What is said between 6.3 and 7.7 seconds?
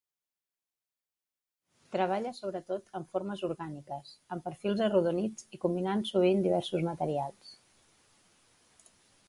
diversos materials.